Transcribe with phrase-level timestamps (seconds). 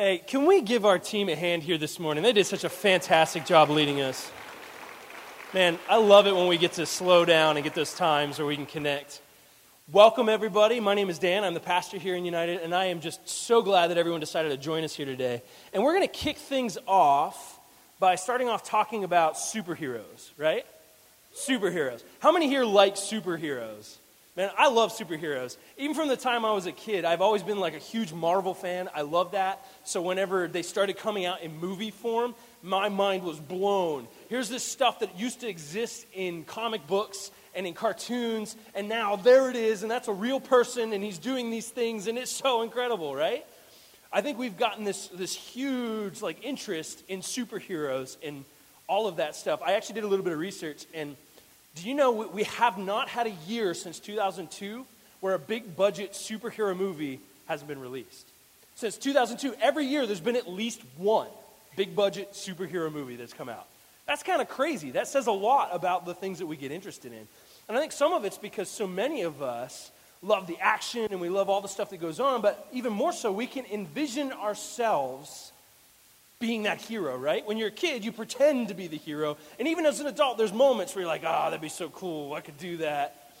[0.00, 2.22] Hey, can we give our team a hand here this morning?
[2.22, 4.30] They did such a fantastic job leading us.
[5.52, 8.46] Man, I love it when we get to slow down and get those times where
[8.46, 9.20] we can connect.
[9.90, 10.78] Welcome, everybody.
[10.78, 11.42] My name is Dan.
[11.42, 14.50] I'm the pastor here in United, and I am just so glad that everyone decided
[14.50, 15.42] to join us here today.
[15.72, 17.58] And we're going to kick things off
[17.98, 20.64] by starting off talking about superheroes, right?
[21.34, 22.04] Superheroes.
[22.20, 23.96] How many here like superheroes?
[24.38, 25.56] Man, I love superheroes.
[25.78, 28.54] Even from the time I was a kid, I've always been like a huge Marvel
[28.54, 28.88] fan.
[28.94, 29.66] I love that.
[29.82, 34.06] So whenever they started coming out in movie form, my mind was blown.
[34.28, 39.16] Here's this stuff that used to exist in comic books and in cartoons, and now
[39.16, 42.30] there it is, and that's a real person, and he's doing these things, and it's
[42.30, 43.44] so incredible, right?
[44.12, 48.44] I think we've gotten this, this huge like interest in superheroes and
[48.86, 49.60] all of that stuff.
[49.66, 51.16] I actually did a little bit of research, and
[51.74, 54.84] do you know we have not had a year since 2002
[55.20, 58.26] where a big budget superhero movie hasn't been released?
[58.74, 61.28] Since 2002, every year there's been at least one
[61.76, 63.66] big budget superhero movie that's come out.
[64.06, 64.92] That's kind of crazy.
[64.92, 67.28] That says a lot about the things that we get interested in.
[67.68, 69.90] And I think some of it's because so many of us
[70.22, 73.12] love the action and we love all the stuff that goes on, but even more
[73.12, 75.52] so, we can envision ourselves
[76.40, 77.44] being that hero, right?
[77.46, 79.36] When you're a kid, you pretend to be the hero.
[79.58, 82.32] And even as an adult, there's moments where you're like, oh, that'd be so cool.
[82.32, 83.32] I could do that.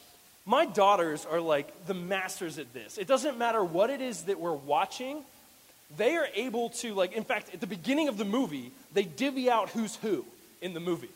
[0.44, 2.98] My daughters are like the masters at this.
[2.98, 5.22] It doesn't matter what it is that we're watching,
[5.96, 9.48] they are able to, like, in fact, at the beginning of the movie, they divvy
[9.48, 10.24] out who's who
[10.60, 11.10] in the movie.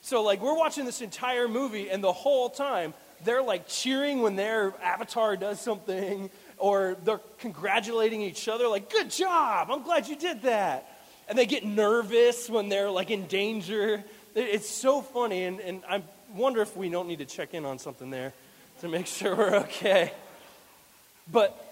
[0.00, 4.36] So, like, we're watching this entire movie, and the whole time, they're like cheering when
[4.36, 10.16] their avatar does something, or they're congratulating each other, like, good job, I'm glad you
[10.16, 10.94] did that
[11.28, 14.02] and they get nervous when they're like in danger.
[14.34, 16.02] It's so funny, and, and I
[16.34, 18.32] wonder if we don't need to check in on something there
[18.80, 20.12] to make sure we're okay.
[21.30, 21.64] But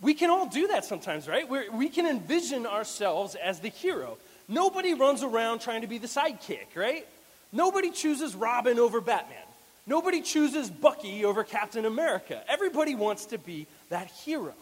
[0.00, 1.48] we can all do that sometimes, right?
[1.48, 4.18] We're, we can envision ourselves as the hero.
[4.48, 7.06] Nobody runs around trying to be the sidekick, right?
[7.52, 9.38] Nobody chooses Robin over Batman.
[9.86, 12.42] Nobody chooses Bucky over Captain America.
[12.48, 14.54] Everybody wants to be that hero.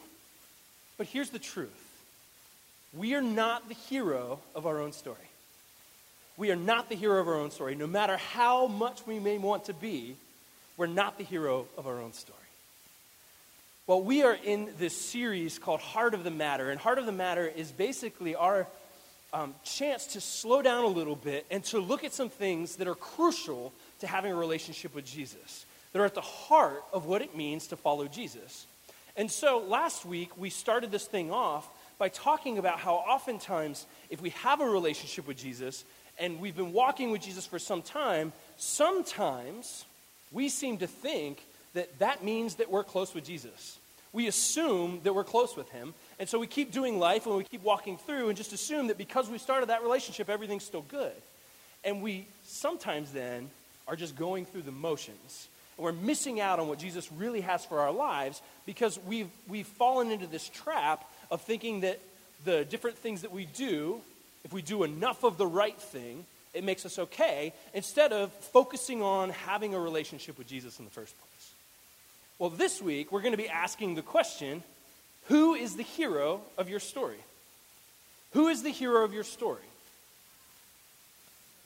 [0.97, 1.88] But here's the truth
[2.93, 5.17] we are not the hero of our own story.
[6.37, 7.75] We are not the hero of our own story.
[7.75, 10.17] No matter how much we may want to be,
[10.77, 12.39] we're not the hero of our own story.
[13.89, 17.13] Well, we are in this series called Heart of the Matter, and Heart of the
[17.13, 18.67] Matter is basically our
[19.33, 22.87] um, chance to slow down a little bit and to look at some things that
[22.87, 27.23] are crucial to having a relationship with Jesus, that are at the heart of what
[27.23, 28.67] it means to follow Jesus.
[29.17, 31.69] And so last week, we started this thing off
[31.99, 35.85] by talking about how oftentimes, if we have a relationship with Jesus
[36.19, 39.85] and we've been walking with Jesus for some time, sometimes
[40.33, 41.45] we seem to think
[41.75, 43.79] that that means that we're close with Jesus.
[44.13, 47.45] We assume that we're close with him, and so we keep doing life and we
[47.45, 51.13] keep walking through and just assume that because we started that relationship, everything's still good.
[51.85, 53.51] And we sometimes then
[53.87, 55.49] are just going through the motions.
[55.77, 59.67] And we're missing out on what Jesus really has for our lives because we've, we've
[59.67, 62.01] fallen into this trap of thinking that
[62.45, 64.01] the different things that we do,
[64.45, 66.25] if we do enough of the right thing,
[66.55, 70.91] it makes us okay, instead of focusing on having a relationship with Jesus in the
[70.91, 71.51] first place.
[72.39, 74.63] Well, this week, we're going to be asking the question
[75.27, 77.19] who is the hero of your story?
[78.33, 79.63] Who is the hero of your story?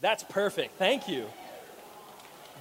[0.01, 0.79] That's perfect.
[0.79, 1.27] Thank you.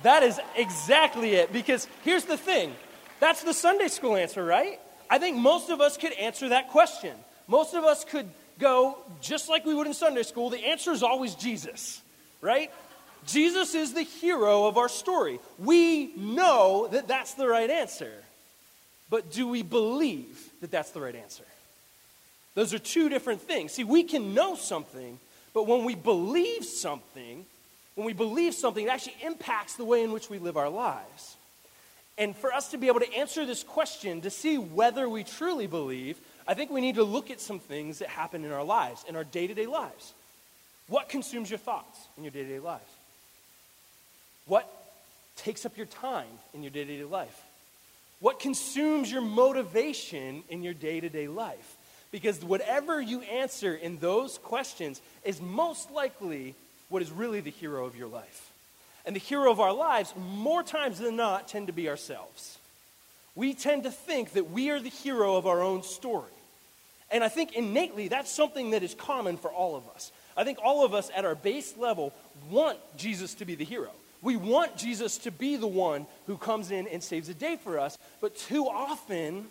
[0.03, 1.51] That is exactly it.
[1.51, 2.73] Because here's the thing
[3.19, 4.79] that's the Sunday school answer, right?
[5.11, 7.13] I think most of us could answer that question.
[7.49, 8.29] Most of us could
[8.59, 10.49] go just like we would in Sunday school.
[10.49, 12.01] The answer is always Jesus,
[12.39, 12.71] right?
[13.27, 15.41] Jesus is the hero of our story.
[15.59, 18.13] We know that that's the right answer.
[19.09, 21.43] But do we believe that that's the right answer?
[22.55, 23.73] Those are two different things.
[23.73, 25.19] See, we can know something,
[25.53, 27.45] but when we believe something,
[27.95, 31.35] when we believe something, it actually impacts the way in which we live our lives.
[32.21, 35.65] And for us to be able to answer this question, to see whether we truly
[35.65, 39.03] believe, I think we need to look at some things that happen in our lives,
[39.09, 40.13] in our day to day lives.
[40.87, 42.91] What consumes your thoughts in your day to day lives?
[44.45, 44.71] What
[45.35, 47.43] takes up your time in your day to day life?
[48.19, 51.75] What consumes your motivation in your day to day life?
[52.11, 56.53] Because whatever you answer in those questions is most likely
[56.89, 58.50] what is really the hero of your life
[59.05, 62.57] and the hero of our lives, more times than not, tend to be ourselves.
[63.35, 66.31] We tend to think that we are the hero of our own story.
[67.09, 70.11] And I think innately that's something that is common for all of us.
[70.37, 72.13] I think all of us at our base level
[72.49, 73.89] want Jesus to be the hero.
[74.21, 77.79] We want Jesus to be the one who comes in and saves the day for
[77.79, 77.97] us.
[78.21, 79.47] But too often,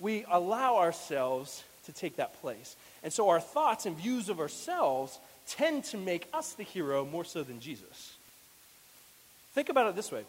[0.00, 2.74] we allow ourselves to take that place.
[3.02, 5.18] And so our thoughts and views of ourselves
[5.48, 8.14] tend to make us the hero more so than Jesus.
[9.58, 10.22] Think about it this way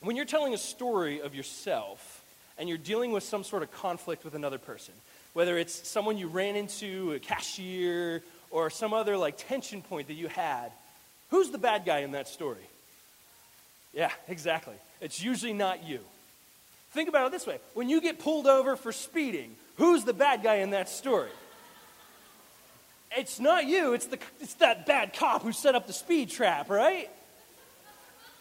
[0.00, 2.22] when you're telling a story of yourself
[2.56, 4.94] and you're dealing with some sort of conflict with another person,
[5.32, 8.22] whether it's someone you ran into, a cashier,
[8.52, 10.70] or some other like tension point that you had,
[11.30, 12.62] who's the bad guy in that story?
[13.92, 14.76] Yeah, exactly.
[15.00, 15.98] It's usually not you.
[16.92, 20.44] Think about it this way when you get pulled over for speeding, who's the bad
[20.44, 21.32] guy in that story?
[23.16, 26.70] It's not you, it's, the, it's that bad cop who set up the speed trap,
[26.70, 27.10] right?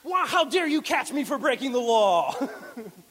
[0.03, 2.35] Wow, how dare you catch me for breaking the law?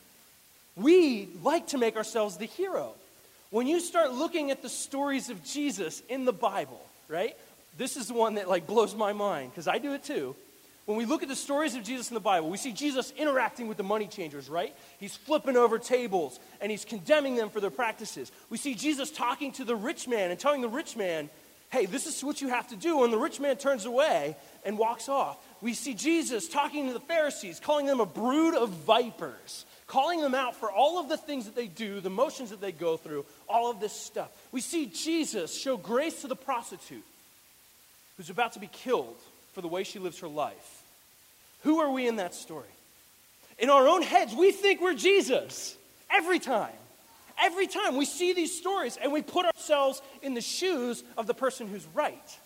[0.76, 2.92] we like to make ourselves the hero.
[3.50, 7.36] When you start looking at the stories of Jesus in the Bible, right?
[7.78, 10.36] This is the one that like blows my mind because I do it too.
[10.84, 13.68] When we look at the stories of Jesus in the Bible, we see Jesus interacting
[13.68, 14.74] with the money changers, right?
[14.98, 18.32] He's flipping over tables and he's condemning them for their practices.
[18.50, 21.30] We see Jesus talking to the rich man and telling the rich man,
[21.70, 23.04] hey, this is what you have to do.
[23.04, 25.38] And the rich man turns away and walks off.
[25.62, 30.34] We see Jesus talking to the Pharisees, calling them a brood of vipers, calling them
[30.34, 33.24] out for all of the things that they do, the motions that they go through,
[33.48, 34.30] all of this stuff.
[34.50, 37.04] We see Jesus show grace to the prostitute
[38.16, 39.16] who's about to be killed
[39.52, 40.82] for the way she lives her life.
[41.62, 42.66] Who are we in that story?
[43.58, 45.76] In our own heads, we think we're Jesus
[46.10, 46.74] every time.
[47.40, 51.34] Every time we see these stories and we put ourselves in the shoes of the
[51.34, 52.38] person who's right.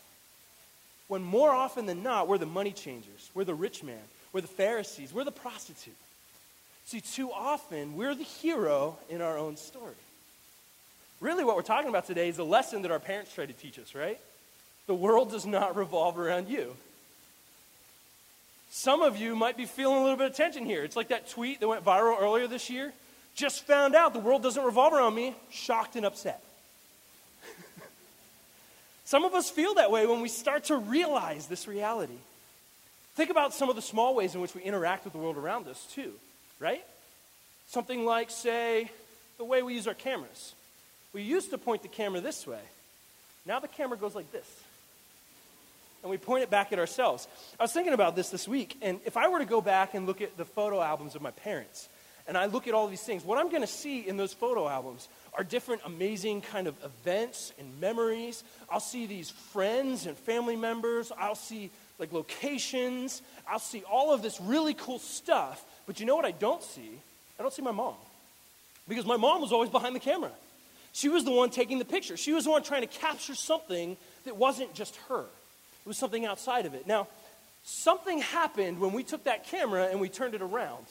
[1.08, 4.48] When more often than not, we're the money changers, we're the rich man, we're the
[4.48, 5.94] Pharisees, we're the prostitute.
[6.86, 9.94] See, too often, we're the hero in our own story.
[11.20, 13.78] Really, what we're talking about today is a lesson that our parents tried to teach
[13.78, 14.20] us, right?
[14.86, 16.76] The world does not revolve around you.
[18.70, 20.84] Some of you might be feeling a little bit of tension here.
[20.84, 22.92] It's like that tweet that went viral earlier this year.
[23.34, 26.42] Just found out the world doesn't revolve around me, shocked and upset.
[29.06, 32.18] Some of us feel that way when we start to realize this reality.
[33.14, 35.66] Think about some of the small ways in which we interact with the world around
[35.68, 36.12] us, too,
[36.60, 36.84] right?
[37.68, 38.90] Something like, say,
[39.38, 40.54] the way we use our cameras.
[41.14, 42.60] We used to point the camera this way.
[43.46, 44.44] Now the camera goes like this
[46.06, 47.26] and we point it back at ourselves.
[47.58, 50.06] I was thinking about this this week, and if I were to go back and
[50.06, 51.88] look at the photo albums of my parents,
[52.28, 54.68] and I look at all these things, what I'm going to see in those photo
[54.68, 58.42] albums are different amazing kind of events and memories.
[58.70, 61.12] I'll see these friends and family members.
[61.18, 63.22] I'll see like locations.
[63.48, 65.64] I'll see all of this really cool stuff.
[65.86, 66.90] But you know what I don't see?
[67.38, 67.94] I don't see my mom.
[68.88, 70.30] Because my mom was always behind the camera.
[70.92, 72.16] She was the one taking the picture.
[72.16, 75.20] She was the one trying to capture something that wasn't just her.
[75.20, 76.86] It was something outside of it.
[76.86, 77.08] Now,
[77.64, 80.86] something happened when we took that camera and we turned it around.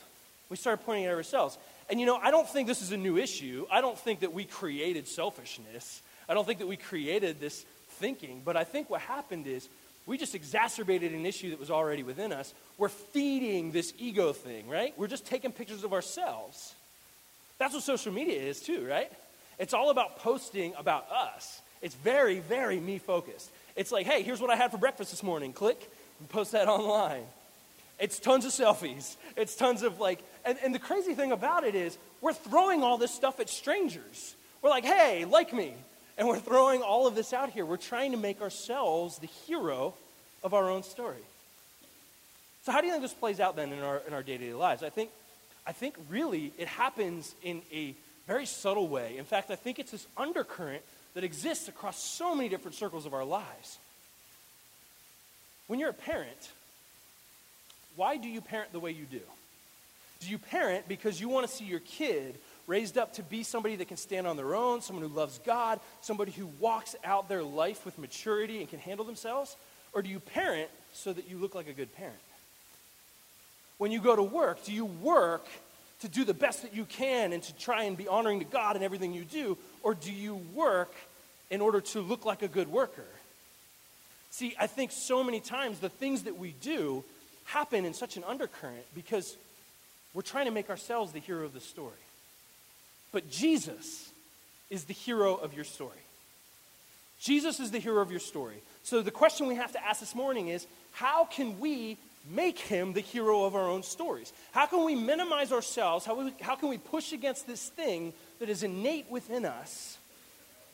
[0.50, 1.58] We started pointing at ourselves.
[1.90, 3.66] And you know, I don't think this is a new issue.
[3.72, 6.02] I don't think that we created selfishness.
[6.28, 7.66] I don't think that we created this
[8.00, 8.42] thinking.
[8.44, 9.70] But I think what happened is
[10.06, 12.54] we just exacerbated an issue that was already within us.
[12.78, 14.94] We're feeding this ego thing, right?
[14.98, 16.74] We're just taking pictures of ourselves.
[17.58, 19.12] That's what social media is, too, right?
[19.58, 21.62] It's all about posting about us.
[21.82, 23.50] It's very, very me focused.
[23.76, 25.54] It's like, hey, here's what I had for breakfast this morning.
[25.54, 25.90] Click,
[26.20, 27.24] and post that online.
[27.98, 29.16] It's tons of selfies.
[29.38, 32.98] It's tons of like, and, and the crazy thing about it is, we're throwing all
[32.98, 34.36] this stuff at strangers.
[34.62, 35.74] We're like, hey, like me.
[36.18, 37.66] And we're throwing all of this out here.
[37.66, 39.94] We're trying to make ourselves the hero
[40.44, 41.24] of our own story.
[42.64, 44.82] So, how do you think this plays out then in our, in our day-to-day lives?
[44.82, 45.12] I think,
[45.68, 47.94] I think really it happens in a
[48.28, 49.18] very subtle way.
[49.18, 50.84] In fact, I think it's this undercurrent
[51.14, 53.78] that exists across so many different circles of our lives.
[55.68, 56.52] When you're a parent,
[57.96, 59.22] why do you parent the way you do?
[60.26, 63.76] Do you parent because you want to see your kid raised up to be somebody
[63.76, 67.44] that can stand on their own, someone who loves God, somebody who walks out their
[67.44, 69.56] life with maturity and can handle themselves?
[69.94, 72.18] Or do you parent so that you look like a good parent?
[73.78, 75.46] When you go to work, do you work
[76.02, 78.76] to do the best that you can and to try and be honoring to God
[78.76, 79.60] in everything you do?
[79.84, 80.94] Or do you work
[81.52, 83.06] in order to look like a good worker?
[84.32, 87.04] See, I think so many times the things that we do
[87.46, 89.38] happen in such an undercurrent because
[90.16, 91.92] we're trying to make ourselves the hero of the story.
[93.12, 94.10] But Jesus
[94.70, 95.98] is the hero of your story.
[97.20, 98.62] Jesus is the hero of your story.
[98.84, 101.98] So the question we have to ask this morning is how can we
[102.30, 104.32] make him the hero of our own stories?
[104.52, 106.06] How can we minimize ourselves?
[106.06, 109.98] How, we, how can we push against this thing that is innate within us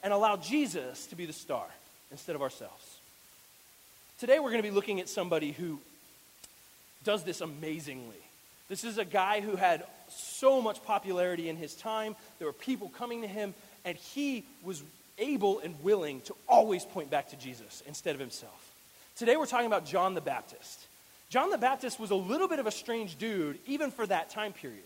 [0.04, 1.66] and allow Jesus to be the star
[2.12, 3.00] instead of ourselves?
[4.20, 5.80] Today we're going to be looking at somebody who
[7.04, 8.22] does this amazingly.
[8.72, 12.16] This is a guy who had so much popularity in his time.
[12.40, 14.82] There were people coming to him, and he was
[15.18, 18.72] able and willing to always point back to Jesus instead of himself.
[19.18, 20.88] Today we're talking about John the Baptist.
[21.30, 24.54] John the Baptist was a little bit of a strange dude, even for that time
[24.54, 24.80] period.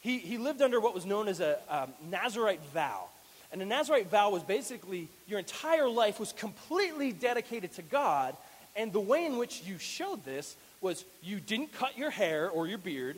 [0.00, 3.04] He, he lived under what was known as a um, Nazarite vow.
[3.50, 8.36] And a Nazarite vow was basically your entire life was completely dedicated to God.
[8.76, 12.66] And the way in which you showed this was you didn't cut your hair or
[12.66, 13.16] your beard.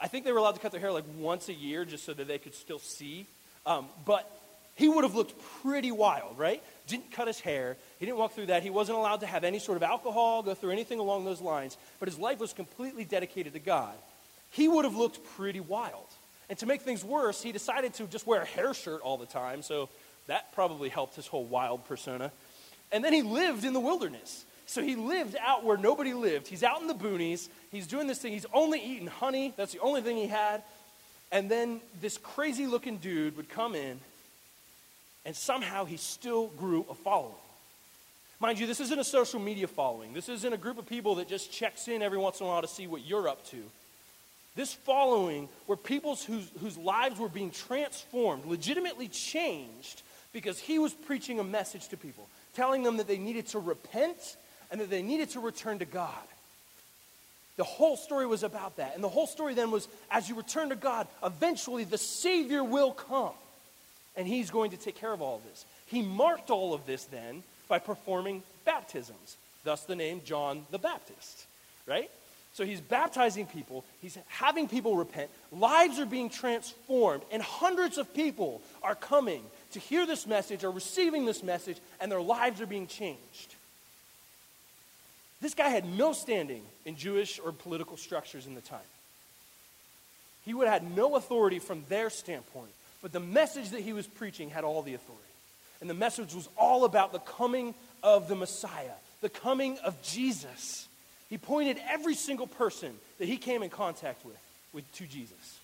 [0.00, 2.14] I think they were allowed to cut their hair like once a year just so
[2.14, 3.26] that they could still see.
[3.66, 4.30] Um, but
[4.76, 6.62] he would have looked pretty wild, right?
[6.86, 7.76] Didn't cut his hair.
[7.98, 8.62] He didn't walk through that.
[8.62, 11.76] He wasn't allowed to have any sort of alcohol, go through anything along those lines.
[11.98, 13.92] But his life was completely dedicated to God.
[14.52, 16.06] He would have looked pretty wild.
[16.48, 19.26] And to make things worse, he decided to just wear a hair shirt all the
[19.26, 19.62] time.
[19.62, 19.88] So
[20.26, 22.32] that probably helped his whole wild persona.
[22.90, 24.44] And then he lived in the wilderness.
[24.70, 26.46] So he lived out where nobody lived.
[26.46, 27.48] He's out in the boonies.
[27.72, 28.32] He's doing this thing.
[28.32, 29.52] He's only eating honey.
[29.56, 30.62] That's the only thing he had.
[31.32, 33.98] And then this crazy looking dude would come in,
[35.26, 37.34] and somehow he still grew a following.
[38.38, 40.12] Mind you, this isn't a social media following.
[40.12, 42.62] This isn't a group of people that just checks in every once in a while
[42.62, 43.58] to see what you're up to.
[44.54, 50.92] This following were people whose, whose lives were being transformed, legitimately changed, because he was
[50.92, 54.36] preaching a message to people, telling them that they needed to repent
[54.70, 56.14] and that they needed to return to God.
[57.56, 58.94] The whole story was about that.
[58.94, 62.92] And the whole story then was as you return to God, eventually the Savior will
[62.92, 63.34] come.
[64.16, 65.64] And He's going to take care of all of this.
[65.86, 71.46] He marked all of this then by performing baptisms, thus the name John the Baptist,
[71.86, 72.10] right?
[72.52, 78.12] So he's baptizing people, he's having people repent, lives are being transformed, and hundreds of
[78.12, 82.66] people are coming to hear this message, are receiving this message, and their lives are
[82.66, 83.54] being changed.
[85.40, 88.78] This guy had no standing in Jewish or political structures in the time.
[90.44, 92.70] He would have had no authority from their standpoint,
[93.02, 95.24] but the message that he was preaching had all the authority.
[95.80, 98.92] And the message was all about the coming of the Messiah,
[99.22, 100.86] the coming of Jesus.
[101.30, 104.38] He pointed every single person that he came in contact with,
[104.74, 105.58] with to Jesus.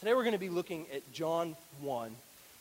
[0.00, 2.10] Today we're going to be looking at John 1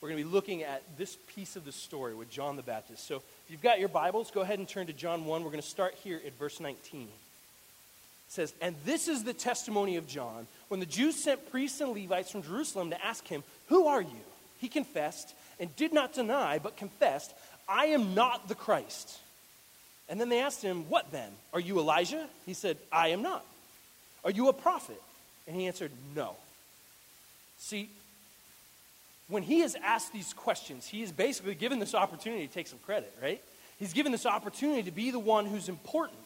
[0.02, 3.06] we're going to be looking at this piece of the story with John the Baptist.
[3.06, 5.44] So if you've got your Bibles, go ahead and turn to John 1.
[5.44, 7.02] We're going to start here at verse 19.
[7.02, 7.08] It
[8.28, 10.46] says, And this is the testimony of John.
[10.68, 14.22] When the Jews sent priests and Levites from Jerusalem to ask him, Who are you?
[14.60, 17.34] He confessed and did not deny, but confessed,
[17.68, 19.18] I am not the Christ.
[20.10, 21.32] And then they asked him, What then?
[21.52, 22.28] Are you Elijah?
[22.46, 23.44] He said, I am not.
[24.24, 25.02] Are you a prophet?
[25.48, 26.36] And he answered, No.
[27.58, 27.90] See,
[29.30, 32.80] when he is asked these questions, he is basically given this opportunity to take some
[32.80, 33.42] credit, right?
[33.78, 36.20] He's given this opportunity to be the one who's important.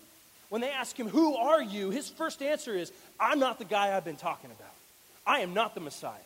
[0.50, 1.90] When they ask him, Who are you?
[1.90, 4.74] his first answer is, I'm not the guy I've been talking about.
[5.26, 6.18] I am not the Messiah.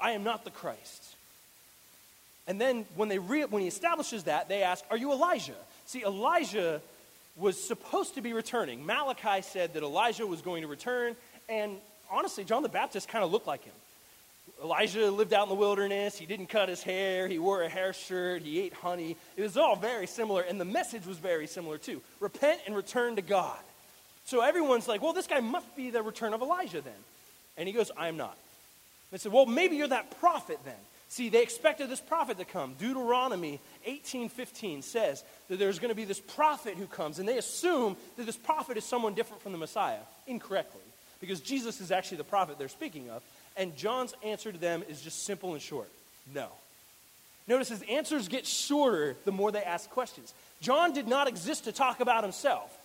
[0.00, 1.14] I am not the Christ.
[2.46, 5.54] And then when, they re- when he establishes that, they ask, Are you Elijah?
[5.86, 6.80] See, Elijah
[7.36, 8.84] was supposed to be returning.
[8.84, 11.16] Malachi said that Elijah was going to return,
[11.48, 11.76] and
[12.10, 13.72] honestly, John the Baptist kind of looked like him.
[14.62, 16.16] Elijah lived out in the wilderness.
[16.16, 17.26] He didn't cut his hair.
[17.26, 18.42] He wore a hair shirt.
[18.42, 19.16] He ate honey.
[19.36, 22.00] It was all very similar, and the message was very similar too.
[22.20, 23.58] Repent and return to God.
[24.24, 26.92] So everyone's like, well, this guy must be the return of Elijah then.
[27.56, 28.36] And he goes, I am not.
[29.10, 30.74] They said, well, maybe you're that prophet then.
[31.08, 32.72] See, they expected this prophet to come.
[32.78, 37.98] Deuteronomy 18:15 says that there's going to be this prophet who comes, and they assume
[38.16, 40.80] that this prophet is someone different from the Messiah, incorrectly,
[41.20, 43.22] because Jesus is actually the prophet they're speaking of.
[43.56, 45.88] And John's answer to them is just simple and short
[46.34, 46.48] no.
[47.48, 50.32] Notice his answers get shorter the more they ask questions.
[50.60, 52.76] John did not exist to talk about himself,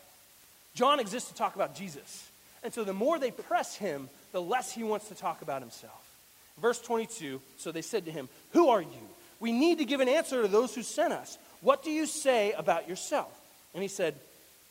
[0.75, 2.29] John exists to talk about Jesus.
[2.63, 6.03] And so the more they press him, the less he wants to talk about himself.
[6.59, 9.07] Verse 22 So they said to him, Who are you?
[9.39, 11.37] We need to give an answer to those who sent us.
[11.61, 13.31] What do you say about yourself?
[13.73, 14.15] And he said,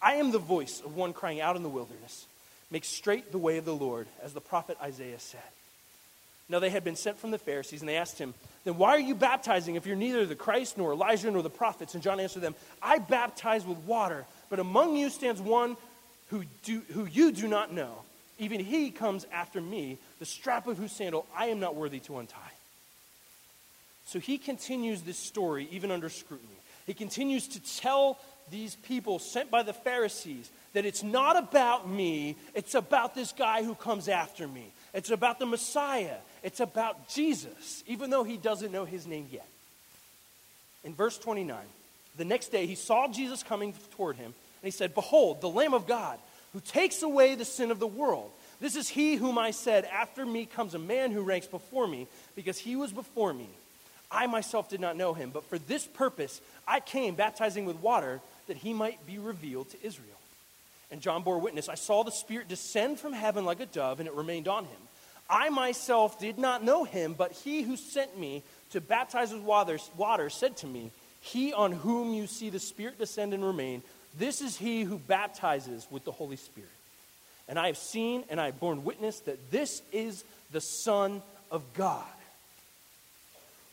[0.02, 2.26] I am the voice of one crying out in the wilderness.
[2.70, 5.40] Make straight the way of the Lord, as the prophet Isaiah said.
[6.48, 8.34] Now they had been sent from the Pharisees, and they asked him,
[8.64, 11.94] Then why are you baptizing if you're neither the Christ, nor Elijah, nor the prophets?
[11.94, 15.76] And John answered them, I baptize with water, but among you stands one
[16.28, 18.02] who, do, who you do not know.
[18.38, 22.18] Even he comes after me, the strap of whose sandal I am not worthy to
[22.18, 22.38] untie.
[24.06, 26.48] So he continues this story even under scrutiny.
[26.86, 28.18] He continues to tell
[28.50, 33.64] these people sent by the Pharisees that it's not about me, it's about this guy
[33.64, 34.72] who comes after me.
[34.94, 36.16] It's about the Messiah.
[36.46, 39.48] It's about Jesus, even though he doesn't know his name yet.
[40.84, 41.58] In verse 29,
[42.16, 45.74] the next day he saw Jesus coming toward him, and he said, Behold, the Lamb
[45.74, 46.20] of God,
[46.52, 48.30] who takes away the sin of the world.
[48.60, 52.06] This is he whom I said, After me comes a man who ranks before me,
[52.36, 53.48] because he was before me.
[54.08, 58.20] I myself did not know him, but for this purpose I came baptizing with water
[58.46, 60.06] that he might be revealed to Israel.
[60.92, 64.08] And John bore witness I saw the Spirit descend from heaven like a dove, and
[64.08, 64.78] it remained on him.
[65.28, 69.78] I myself did not know him, but he who sent me to baptize with water,
[69.96, 70.90] water said to me,
[71.20, 73.82] He on whom you see the Spirit descend and remain,
[74.18, 76.70] this is he who baptizes with the Holy Spirit.
[77.48, 81.62] And I have seen and I have borne witness that this is the Son of
[81.74, 82.04] God.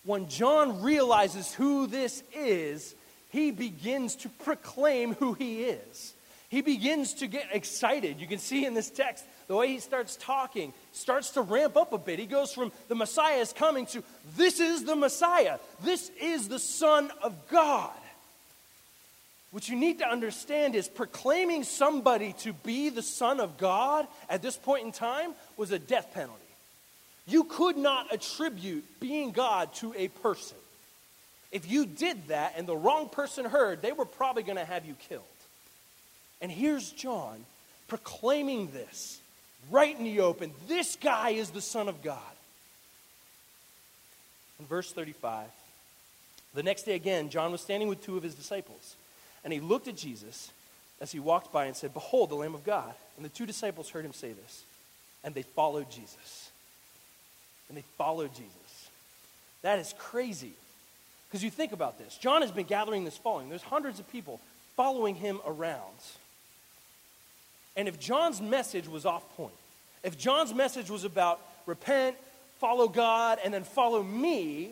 [0.06, 2.94] When John realizes who this is,
[3.32, 6.14] he begins to proclaim who he is.
[6.50, 8.20] He begins to get excited.
[8.20, 11.94] You can see in this text the way he starts talking starts to ramp up
[11.94, 12.20] a bit.
[12.20, 14.04] He goes from the Messiah is coming to
[14.38, 15.58] this is the Messiah.
[15.84, 17.92] This is the Son of God.
[19.52, 24.42] What you need to understand is proclaiming somebody to be the Son of God at
[24.42, 26.40] this point in time was a death penalty.
[27.28, 30.58] You could not attribute being God to a person.
[31.52, 34.86] If you did that and the wrong person heard, they were probably going to have
[34.86, 35.22] you killed.
[36.42, 37.46] And here's John
[37.88, 39.22] proclaiming this
[39.72, 40.52] right in the open.
[40.68, 42.20] This guy is the Son of God.
[44.60, 45.48] In verse 35,
[46.54, 48.96] the next day again, John was standing with two of his disciples.
[49.44, 50.52] And he looked at Jesus
[51.02, 52.94] as he walked by and said, Behold, the Lamb of God.
[53.18, 54.64] And the two disciples heard him say this,
[55.24, 56.52] and they followed Jesus.
[57.68, 58.90] And they followed Jesus.
[59.62, 60.54] That is crazy.
[61.28, 62.18] Because you think about this.
[62.18, 63.50] John has been gathering this following.
[63.50, 64.40] There's hundreds of people
[64.76, 65.82] following him around.
[67.76, 69.54] And if John's message was off point,
[70.04, 72.16] if John's message was about repent,
[72.60, 74.72] follow God, and then follow me,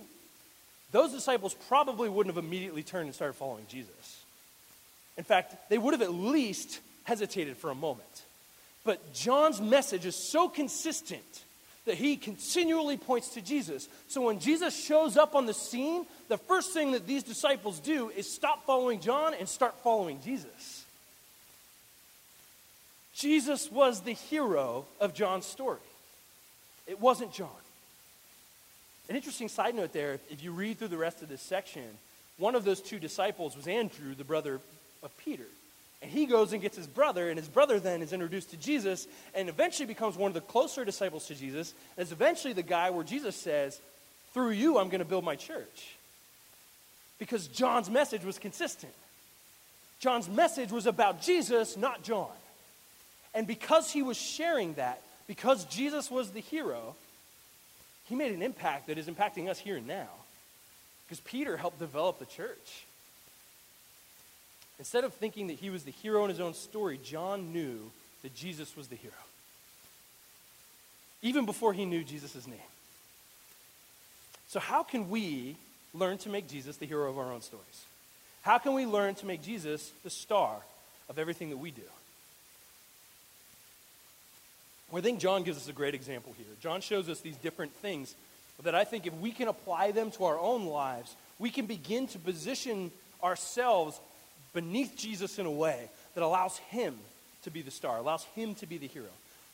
[0.91, 4.23] those disciples probably wouldn't have immediately turned and started following Jesus.
[5.17, 8.23] In fact, they would have at least hesitated for a moment.
[8.83, 11.43] But John's message is so consistent
[11.85, 13.87] that he continually points to Jesus.
[14.07, 18.09] So when Jesus shows up on the scene, the first thing that these disciples do
[18.09, 20.81] is stop following John and start following Jesus.
[23.15, 25.80] Jesus was the hero of John's story.
[26.88, 27.50] It wasn't John.
[29.10, 31.84] An interesting side note there if you read through the rest of this section,
[32.38, 34.60] one of those two disciples was Andrew, the brother
[35.04, 35.45] of Peter.
[36.02, 39.08] And he goes and gets his brother, and his brother then is introduced to Jesus
[39.36, 41.74] and eventually becomes one of the closer disciples to Jesus.
[41.95, 43.80] And is eventually the guy where Jesus says,
[44.34, 45.95] Through you, I'm going to build my church.
[47.19, 48.93] Because John's message was consistent.
[50.00, 52.32] John's message was about Jesus, not John.
[53.34, 56.96] And because he was sharing that, because Jesus was the hero,
[58.10, 60.10] he made an impact that is impacting us here and now.
[61.06, 62.86] Because Peter helped develop the church.
[64.80, 67.91] Instead of thinking that he was the hero in his own story, John knew
[68.24, 69.13] that Jesus was the hero.
[71.22, 72.58] Even before he knew Jesus' name.
[74.48, 75.56] So, how can we
[75.94, 77.86] learn to make Jesus the hero of our own stories?
[78.41, 80.56] How can we learn to make Jesus the star
[81.10, 81.82] of everything that we do?
[84.93, 86.47] I think John gives us a great example here.
[86.62, 88.15] John shows us these different things
[88.63, 92.08] that I think if we can apply them to our own lives, we can begin
[92.08, 92.91] to position
[93.23, 93.99] ourselves
[94.54, 96.95] beneath Jesus in a way that allows him
[97.43, 99.10] to be the star, allows him to be the hero.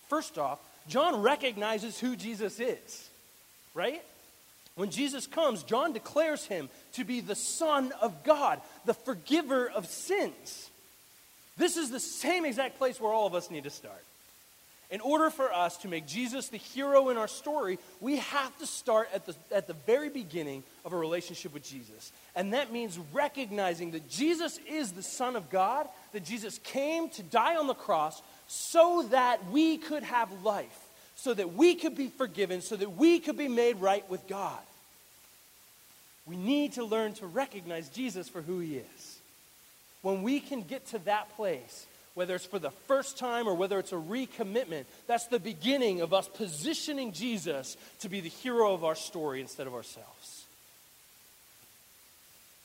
[0.09, 3.09] First off, John recognizes who Jesus is,
[3.73, 4.01] right?
[4.75, 9.87] When Jesus comes, John declares him to be the Son of God, the forgiver of
[9.87, 10.69] sins.
[11.57, 14.03] This is the same exact place where all of us need to start.
[14.89, 18.65] In order for us to make Jesus the hero in our story, we have to
[18.65, 22.13] start at the, at the very beginning of a relationship with Jesus.
[22.35, 27.23] And that means recognizing that Jesus is the Son of God, that Jesus came to
[27.23, 32.07] die on the cross so that we could have life, so that we could be
[32.07, 34.59] forgiven, so that we could be made right with God.
[36.25, 39.19] We need to learn to recognize Jesus for who he is.
[40.01, 41.86] When we can get to that place,
[42.17, 46.15] whether it's for the first time or whether it's a recommitment, that's the beginning of
[46.15, 50.45] us positioning Jesus to be the hero of our story instead of ourselves.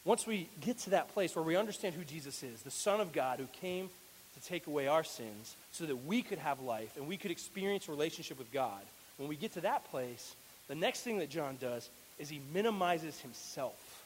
[0.06, 3.12] Once we get to that place where we understand who Jesus is, the Son of
[3.12, 3.90] God who came
[4.34, 7.86] to take away our sins so that we could have life and we could experience
[7.88, 8.80] a relationship with God,
[9.18, 10.34] when we get to that place,
[10.68, 14.02] the next thing that John does is he minimizes himself.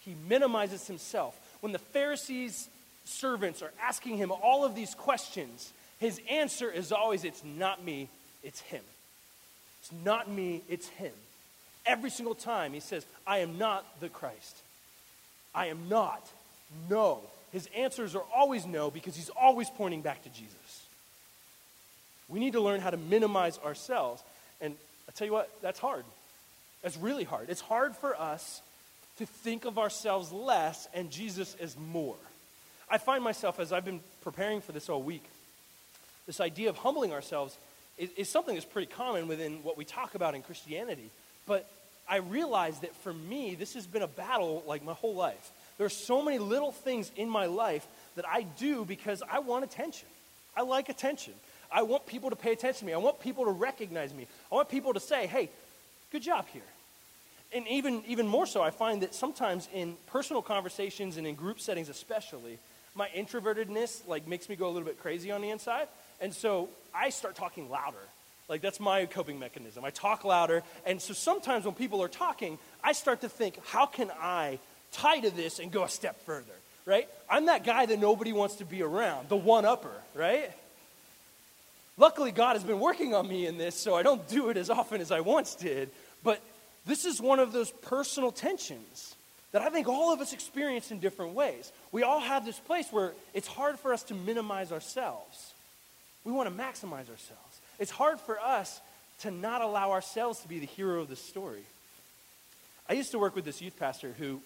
[0.00, 1.38] He minimizes himself.
[1.60, 2.68] When the Pharisees
[3.06, 8.08] servants are asking him all of these questions, his answer is always, It's not me,
[8.42, 8.82] it's him.
[9.80, 11.12] It's not me, it's him.
[11.86, 14.56] Every single time he says, I am not the Christ.
[15.54, 16.28] I am not.
[16.90, 17.20] No.
[17.52, 20.86] His answers are always no because he's always pointing back to Jesus.
[22.28, 24.22] We need to learn how to minimize ourselves.
[24.60, 24.74] And
[25.08, 26.04] I tell you what, that's hard.
[26.82, 27.48] It's really hard.
[27.48, 28.60] It's hard for us
[29.18, 32.16] to think of ourselves less and Jesus as more.
[32.90, 35.24] I find myself, as I've been preparing for this all week,
[36.26, 37.56] this idea of humbling ourselves
[37.98, 41.10] is, is something that's pretty common within what we talk about in Christianity.
[41.46, 41.68] But
[42.08, 45.50] I realize that for me, this has been a battle like my whole life.
[45.78, 49.64] There are so many little things in my life that I do because I want
[49.64, 50.08] attention.
[50.56, 51.34] I like attention.
[51.70, 52.92] I want people to pay attention to me.
[52.92, 54.26] I want people to recognize me.
[54.50, 55.50] I want people to say, hey,
[56.12, 56.62] good job here.
[57.52, 61.60] And even, even more so, I find that sometimes in personal conversations and in group
[61.60, 62.58] settings especially,
[62.96, 65.88] my introvertedness like makes me go a little bit crazy on the inside.
[66.20, 67.96] And so I start talking louder.
[68.48, 69.84] Like that's my coping mechanism.
[69.84, 70.62] I talk louder.
[70.84, 74.58] And so sometimes when people are talking, I start to think, how can I
[74.92, 76.44] tie to this and go a step further?
[76.86, 77.08] Right?
[77.28, 80.52] I'm that guy that nobody wants to be around, the one upper, right?
[81.98, 84.70] Luckily, God has been working on me in this, so I don't do it as
[84.70, 85.90] often as I once did.
[86.22, 86.40] But
[86.84, 89.15] this is one of those personal tensions
[89.56, 91.72] that I think all of us experience in different ways.
[91.90, 95.54] We all have this place where it's hard for us to minimize ourselves.
[96.24, 97.60] We want to maximize ourselves.
[97.78, 98.82] It's hard for us
[99.20, 101.62] to not allow ourselves to be the hero of the story.
[102.86, 104.42] I used to work with this youth pastor who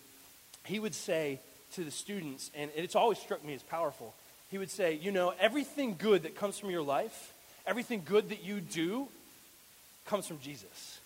[0.65, 1.41] he would say
[1.73, 4.15] to the students, and it's always struck me as powerful.
[4.53, 7.33] He would say, You know, everything good that comes from your life,
[7.67, 9.09] everything good that you do,
[10.07, 11.01] comes from Jesus.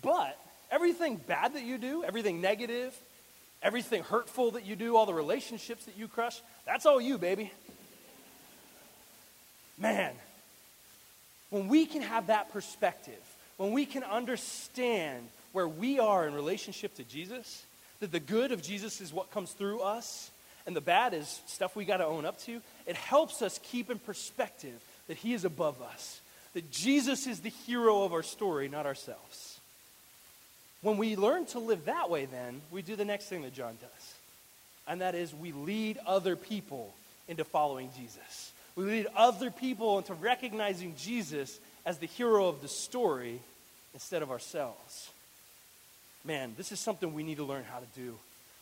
[0.00, 0.38] But
[0.74, 2.92] everything bad that you do, everything negative,
[3.62, 7.52] everything hurtful that you do, all the relationships that you crush, that's all you, baby.
[9.78, 10.12] Man,
[11.50, 13.14] when we can have that perspective,
[13.56, 17.64] when we can understand where we are in relationship to Jesus,
[18.00, 20.30] that the good of Jesus is what comes through us,
[20.66, 23.90] and the bad is stuff we got to own up to, it helps us keep
[23.90, 26.20] in perspective that He is above us,
[26.54, 29.53] that Jesus is the hero of our story, not ourselves.
[30.84, 33.78] When we learn to live that way, then, we do the next thing that John
[33.80, 34.14] does,
[34.86, 36.92] and that is we lead other people
[37.26, 38.52] into following Jesus.
[38.76, 43.40] We lead other people into recognizing Jesus as the hero of the story
[43.94, 45.08] instead of ourselves.
[46.22, 48.16] Man, this is something we need to learn how to do.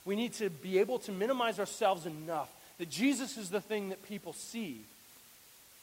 [0.05, 4.01] We need to be able to minimize ourselves enough that Jesus is the thing that
[4.05, 4.83] people see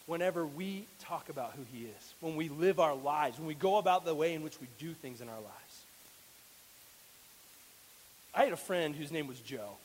[0.06, 3.76] whenever we talk about who he is, when we live our lives, when we go
[3.76, 5.69] about the way in which we do things in our lives.
[8.40, 9.76] I had a friend whose name was Joe.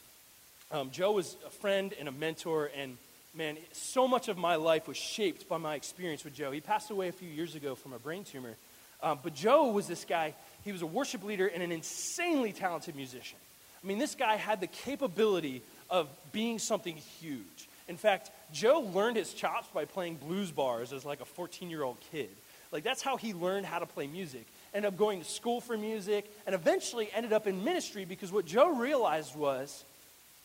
[0.71, 2.97] Um, Joe was a friend and a mentor, and
[3.35, 6.53] man, so much of my life was shaped by my experience with Joe.
[6.53, 8.55] He passed away a few years ago from a brain tumor.
[9.03, 12.95] Um, but Joe was this guy, he was a worship leader and an insanely talented
[12.95, 13.39] musician.
[13.83, 17.69] I mean, this guy had the capability of being something huge.
[17.89, 21.83] In fact, Joe learned his chops by playing blues bars as like a 14 year
[21.83, 22.31] old kid.
[22.75, 25.79] Like, that's how he learned how to play music ended up going to school for
[25.79, 29.85] music, and eventually ended up in ministry because what Joe realized was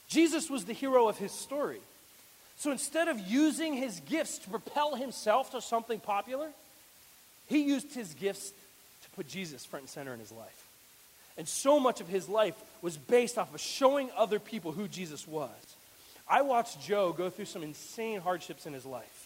[0.07, 1.81] Jesus was the hero of his story.
[2.57, 6.49] So instead of using his gifts to propel himself to something popular,
[7.47, 10.67] he used his gifts to put Jesus front and center in his life.
[11.37, 15.27] And so much of his life was based off of showing other people who Jesus
[15.27, 15.49] was.
[16.27, 19.18] I watched Joe go through some insane hardships in his life.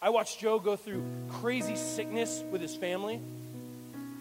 [0.00, 3.18] I watched Joe go through crazy sickness with his family.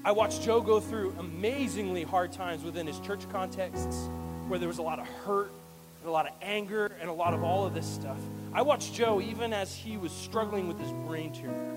[0.05, 4.07] I watched Joe go through amazingly hard times within his church contexts
[4.47, 5.51] where there was a lot of hurt
[5.99, 8.17] and a lot of anger and a lot of all of this stuff.
[8.53, 11.73] I watched Joe, even as he was struggling with his brain tumor,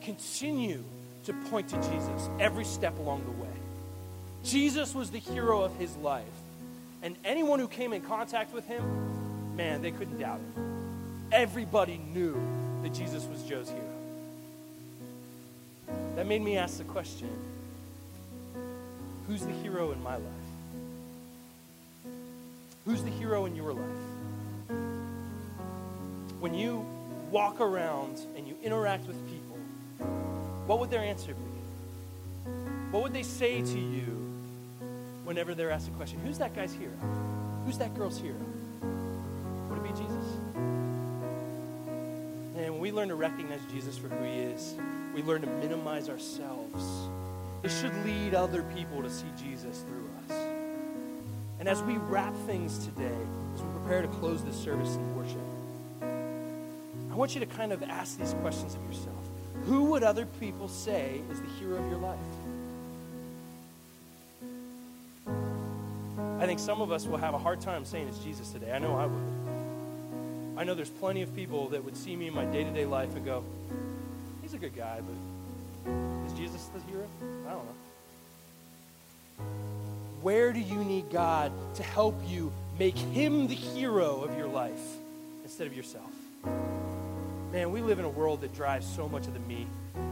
[0.00, 0.84] continue
[1.24, 3.48] to point to Jesus every step along the way.
[4.44, 6.24] Jesus was the hero of his life.
[7.02, 10.62] And anyone who came in contact with him, man, they couldn't doubt it.
[11.32, 12.40] Everybody knew
[12.88, 13.84] that Jesus was Joe's hero.
[16.16, 17.28] That made me ask the question
[19.26, 20.24] who's the hero in my life?
[22.86, 23.84] Who's the hero in your life?
[26.40, 26.86] When you
[27.30, 29.58] walk around and you interact with people,
[30.66, 32.50] what would their answer be?
[32.90, 34.32] What would they say to you
[35.24, 36.20] whenever they're asked a question?
[36.20, 36.94] Who's that guy's hero?
[37.66, 38.47] Who's that girl's hero?
[42.88, 44.74] We learn to recognize Jesus for who he is,
[45.14, 47.10] we learn to minimize ourselves.
[47.62, 50.38] It should lead other people to see Jesus through us.
[51.60, 53.18] And as we wrap things today,
[53.54, 55.36] as we prepare to close this service in worship,
[57.12, 59.22] I want you to kind of ask these questions of yourself.
[59.66, 62.18] Who would other people say is the hero of your life?
[66.40, 68.72] I think some of us will have a hard time saying it's Jesus today.
[68.72, 69.37] I know I would.
[70.58, 72.84] I know there's plenty of people that would see me in my day to day
[72.84, 73.44] life and go,
[74.42, 75.92] he's a good guy, but
[76.26, 77.06] is Jesus the hero?
[77.46, 79.44] I don't know.
[80.20, 84.96] Where do you need God to help you make Him the hero of your life
[85.44, 86.10] instead of yourself?
[87.52, 89.64] Man, we live in a world that drives so much of the me.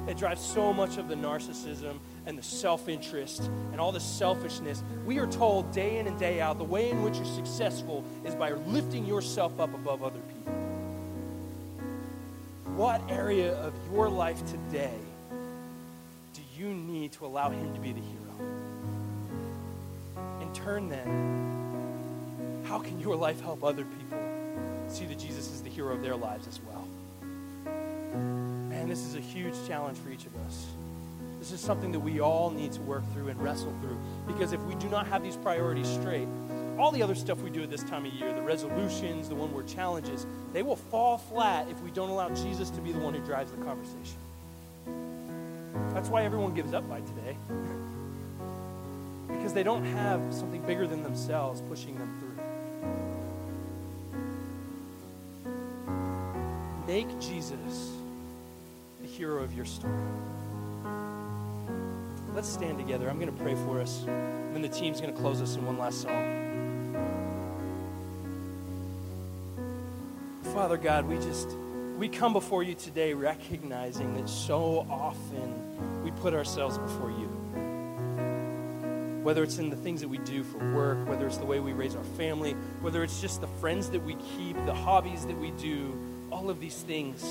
[0.06, 4.84] It drives so much of the narcissism and the self interest and all the selfishness.
[5.04, 8.36] We are told day in and day out the way in which you're successful is
[8.36, 10.35] by lifting yourself up above other people.
[12.76, 14.98] What area of your life today
[16.34, 18.22] do you need to allow Him to be the hero?
[20.42, 24.18] In turn, then, how can your life help other people
[24.88, 26.86] see that Jesus is the hero of their lives as well?
[27.64, 30.66] Man, this is a huge challenge for each of us.
[31.38, 33.98] This is something that we all need to work through and wrestle through.
[34.26, 36.28] Because if we do not have these priorities straight,
[36.78, 39.52] all the other stuff we do at this time of year, the resolutions, the one
[39.52, 43.14] word challenges, they will fall flat if we don't allow Jesus to be the one
[43.14, 44.18] who drives the conversation.
[45.92, 47.36] That's why everyone gives up by today.
[49.28, 52.26] because they don't have something bigger than themselves pushing them through.
[56.86, 57.92] Make Jesus
[59.00, 59.92] the hero of your story.
[62.34, 63.08] Let's stand together.
[63.08, 64.04] I'm going to pray for us.
[64.06, 66.35] And then the team's going to close us in one last song.
[70.56, 71.50] Father God, we just
[71.98, 77.26] we come before you today recognizing that so often we put ourselves before you.
[79.22, 81.74] Whether it's in the things that we do for work, whether it's the way we
[81.74, 85.50] raise our family, whether it's just the friends that we keep, the hobbies that we
[85.50, 85.94] do,
[86.32, 87.22] all of these things.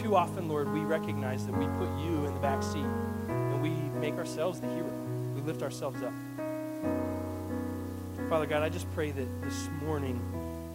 [0.00, 2.86] Too often, Lord, we recognize that we put you in the back seat
[3.26, 4.92] and we make ourselves the hero.
[5.34, 6.12] We lift ourselves up.
[8.28, 10.20] Father God, I just pray that this morning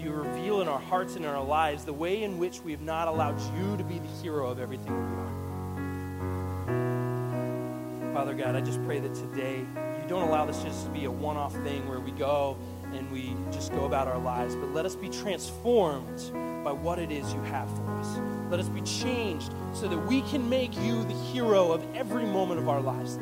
[0.01, 2.81] you reveal in our hearts and in our lives the way in which we have
[2.81, 5.37] not allowed you to be the hero of everything we are.
[8.13, 11.11] Father God, I just pray that today you don't allow this just to be a
[11.11, 12.57] one off thing where we go
[12.93, 16.31] and we just go about our lives, but let us be transformed
[16.63, 18.19] by what it is you have for us.
[18.49, 22.59] Let us be changed so that we can make you the hero of every moment
[22.59, 23.19] of our lives.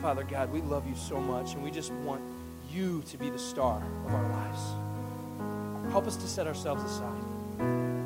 [0.00, 2.22] Father God, we love you so much, and we just want
[2.78, 5.90] you to be the star of our lives.
[5.90, 7.97] Help us to set ourselves aside